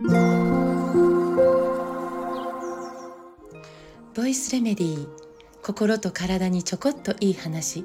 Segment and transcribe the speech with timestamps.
[0.00, 0.06] ボ
[4.26, 5.08] イスレメディー
[5.60, 7.84] 心と体にちょこっといい話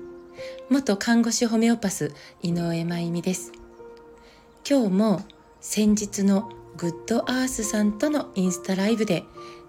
[0.70, 2.14] 元看護師ホメオパス
[2.44, 3.52] 井上真由美です
[4.70, 5.22] 今日も
[5.60, 9.24] 先日のグッドアースさんとのインスタライブで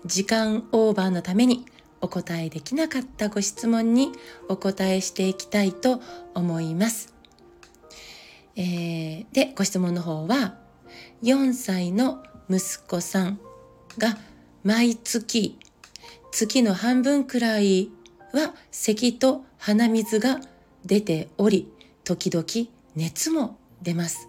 [0.04, 1.64] 時間オーバーのために
[2.02, 4.12] お答えできなかったご質問に
[4.50, 6.02] お答えしていきたいと
[6.34, 7.14] 思います。
[8.56, 10.58] えー、で、ご質問の方は
[11.22, 13.38] 4歳の息子さん
[13.98, 14.18] が
[14.62, 15.58] 毎月
[16.30, 17.90] 月の半分くらい
[18.32, 20.40] は咳と鼻水が
[20.84, 21.68] 出ており
[22.02, 22.44] 時々
[22.96, 24.28] 熱も出ます。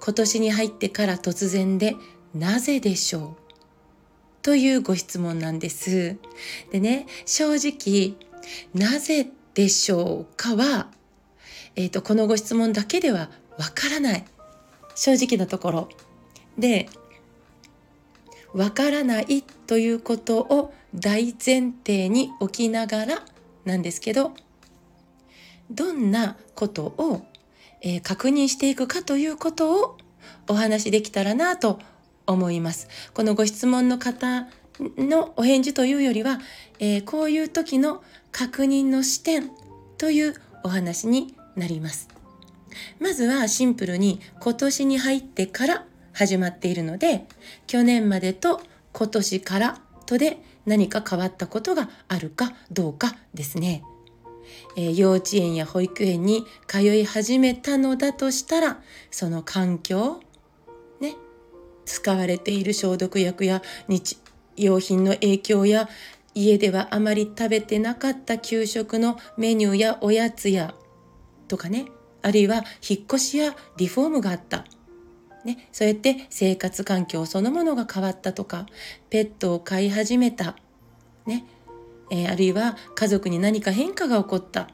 [0.00, 1.96] 今年に入ってから突然で
[2.34, 3.46] なぜでしょう？
[4.42, 6.16] というご質問なんです。
[6.70, 8.14] でね正直
[8.74, 10.88] なぜでしょうかは、
[11.74, 14.24] えーと、とこのご質問だけではわからない。
[14.94, 15.88] 正直なところ。
[16.58, 16.88] で
[18.56, 23.22] わからないということを大前提に置きながら
[23.66, 24.32] なんですけど
[25.70, 27.26] どんなことを、
[27.82, 29.98] えー、確認していくかということを
[30.48, 31.80] お話しできたらなと
[32.26, 32.88] 思います。
[33.12, 34.48] このご質問の方
[34.80, 36.40] のお返事というよりは、
[36.78, 39.50] えー、こういう時の確認の視点
[39.98, 42.08] というお話になります。
[43.00, 45.84] まずはシンプルに今年に入ってから
[46.16, 47.26] 始まっているので、
[47.66, 53.84] 去年までと今年からとで何か変わったことがあるかどうかですね。
[54.76, 60.20] えー、幼稚園や保育園に通い始めたのだとしたら、その環境、
[61.00, 61.16] ね、
[61.84, 64.16] 使われている消毒薬や日
[64.56, 65.86] 用品の影響や
[66.34, 70.74] 家ではあまり食べてなかった給食のメニューやおやつや
[71.46, 71.84] とかね、
[72.22, 74.64] あるいは引っ越しやリフォームがあった。
[75.46, 78.66] ね、そうやって生活環境そのものが変わったとか、
[79.10, 80.56] ペットを飼い始めた。
[81.24, 81.44] ね、
[82.10, 84.68] えー、あるいは家族に何か変化が起こった。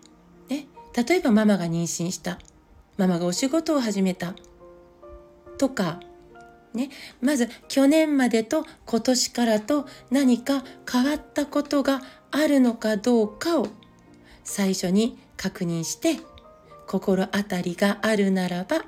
[0.49, 0.67] ね、
[0.97, 2.39] 例えばママが妊娠した。
[2.97, 4.35] ママがお仕事を始めた。
[5.59, 6.01] とか、
[6.73, 6.89] ね、
[7.21, 13.69] まず去年までと今年からと何か変わったことがあるのかどうかを
[14.43, 16.17] 最初に確認して
[16.87, 18.87] 心当たりがあるならば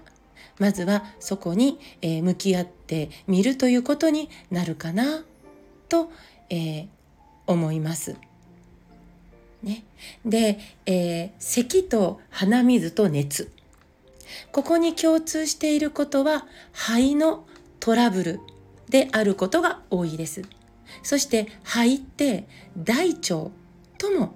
[0.58, 5.24] まずはそこに、えー、向き合ってみるということになるかな
[5.88, 6.10] と、
[6.50, 6.86] えー、
[7.46, 8.16] 思います。
[9.62, 9.82] ね、
[10.26, 13.50] で、えー、咳と鼻水と熱
[14.52, 17.46] ここに共通していることは肺の
[17.80, 18.40] トラブル
[18.88, 20.42] であることが多いです。
[21.02, 23.48] そして肺って大腸
[23.98, 24.34] とも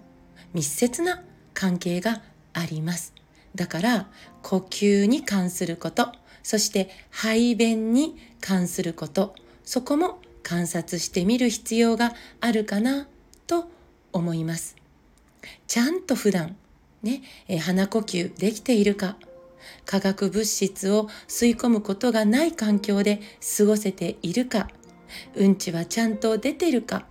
[0.55, 1.23] 密接な
[1.55, 3.18] 関係があります。
[3.55, 4.09] だから
[4.43, 13.07] 呼吸に関することそして排便に関することそこも観察してみる必要があるかな
[13.47, 13.69] と
[14.13, 14.77] 思います。
[15.67, 16.57] ちゃんと普段
[17.03, 19.17] ね、え鼻呼吸できているか
[19.85, 23.21] 化学物質を吸い込むことがない環境で
[23.59, 24.69] 過ごせているか
[25.37, 27.07] うんちはちゃんと出てるか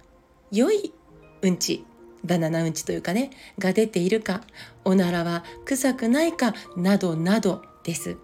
[0.52, 0.94] 良い
[1.42, 1.86] うんち
[2.24, 4.42] バナナうんちというかねが出ているか
[4.84, 8.18] おならは臭くないかなどなどです。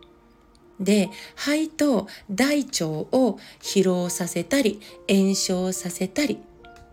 [0.79, 6.39] で肺と大腸を疲労させたり炎症させたり、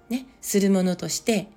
[0.08, 1.48] ね、するものとして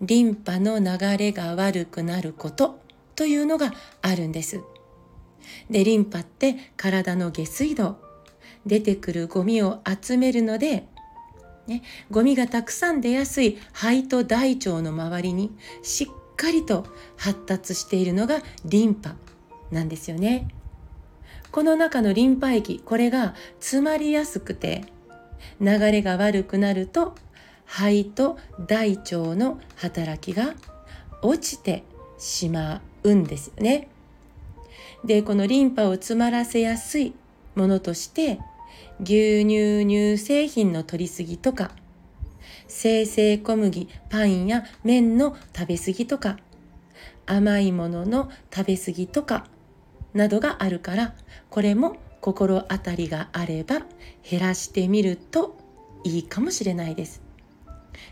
[0.00, 2.80] リンパの流れが悪くなること
[3.14, 4.60] というのがあるんです。
[5.70, 7.98] でリンパって体の下水道
[8.64, 10.88] 出てくるゴミを集めるので
[11.66, 15.50] ね、ゴミがたくさん出やすい肺と大腸の周りに
[15.82, 19.16] しっかりと発達しているのがリンパ
[19.70, 20.48] なんですよね。
[21.50, 24.84] この中のリンパ液これが詰まりやすくて
[25.60, 27.14] 流れが悪くなると
[27.64, 30.54] 肺と大腸の働きが
[31.22, 31.82] 落ちて
[32.18, 33.88] しまうんですよね。
[35.04, 37.14] でこのリンパを詰まらせやすい
[37.54, 38.38] ものとして
[39.00, 41.70] 牛乳乳製品の摂りすぎとか
[42.68, 46.38] 生成小麦パンや麺の食べ過ぎとか
[47.26, 49.46] 甘いものの食べ過ぎとか
[50.14, 51.14] などがあるから
[51.50, 53.82] これも心当たりがあれば
[54.28, 55.56] 減らしてみると
[56.02, 57.22] いいかもしれないです。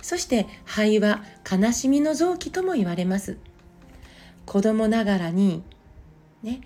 [0.02, 3.38] そして肺は悲しみの臓器とも言われます。
[4.46, 5.62] 子供ながらに
[6.42, 6.60] ね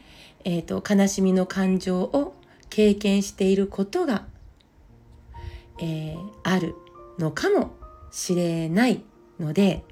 [0.44, 2.34] えーと悲しみの感情を
[2.78, 4.24] 経験していることが、
[5.80, 6.76] えー、ある
[7.18, 7.74] のかも
[8.12, 9.02] しれない
[9.40, 9.82] ので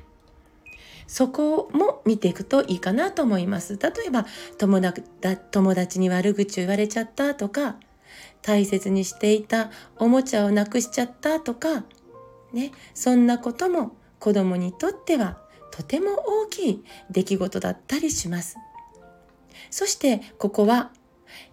[1.09, 3.77] そこも見ていくといいかなと思います。
[3.77, 4.25] 例えば
[4.57, 5.03] 友達
[5.51, 7.75] 友達に悪口を言われちゃったとか
[8.41, 11.83] 大切にしていたおもちゃをなくしちゃったとか、
[12.53, 15.39] ね、そんなことも子供にとっては
[15.73, 18.57] とても大きい出来事だったりします。
[19.71, 20.93] そしてここは、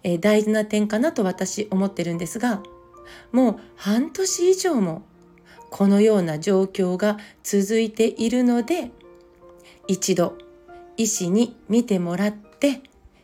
[0.02, 2.62] えー、大事な点かなと私思ってるんですが、
[3.32, 5.02] もう半年以上も
[5.70, 8.90] このような状況が続いているので、
[9.88, 10.38] 一度
[10.96, 12.82] 医師に見てもらって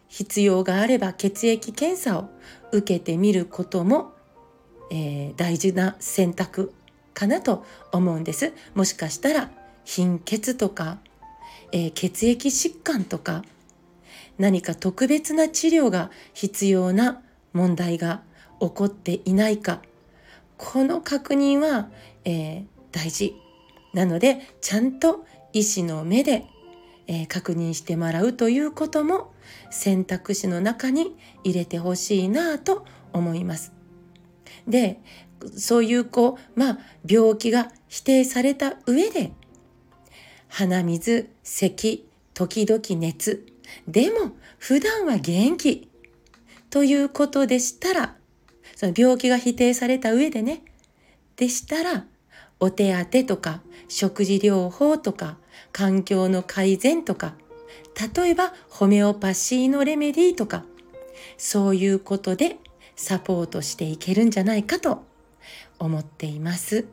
[0.08, 2.28] 必要があれば血液検査を
[2.72, 4.12] 受けてみることも、
[4.90, 6.72] えー、大事な選択
[7.14, 8.52] かなと思うんです。
[8.74, 9.50] もしかしたら
[9.84, 10.98] 貧血とか、
[11.72, 13.44] えー、血液疾患とか
[14.38, 17.22] 何か特別な治療が必要な
[17.52, 18.22] 問題が
[18.60, 19.82] 起こっていないか
[20.56, 21.88] この確認は、
[22.24, 23.34] えー、大事
[23.94, 26.44] なのでちゃんと医師の目で
[27.12, 29.32] えー、確認してもらうということも
[29.68, 33.72] 選択肢の中に入れてほしいなと思います。
[34.68, 35.00] で、
[35.56, 39.32] そういうこう、まあ、病気が否定された上で、
[40.46, 43.44] 鼻水、咳、時々熱、
[43.88, 45.88] でも普段は元気
[46.70, 48.16] ということでしたら、
[48.76, 50.62] その病気が否定された上でね、
[51.36, 52.06] でしたら、
[52.60, 55.38] お手当とか食事療法とか
[55.72, 57.34] 環境の改善とか
[58.14, 60.64] 例えばホメオパシーのレメディーとか
[61.38, 62.58] そういうことで
[62.96, 65.04] サポートしていけるんじゃないかと
[65.78, 66.86] 思っています。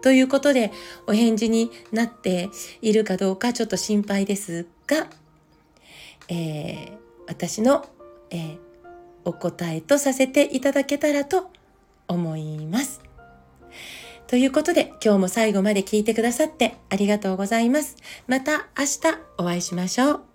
[0.00, 0.72] ということで
[1.06, 2.48] お返事になって
[2.80, 5.08] いるかどうかちょっと心配ですが、
[6.28, 6.92] えー、
[7.26, 7.86] 私の、
[8.30, 8.58] えー、
[9.24, 11.50] お答えとさせていただけたらと
[12.08, 13.00] 思います。
[14.26, 17.96] ということで今日も最後まで聞いてくださってありがとうございます。
[18.26, 20.31] また明日お会いしましょう。